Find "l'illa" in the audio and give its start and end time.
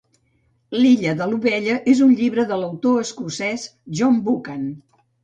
0.77-1.11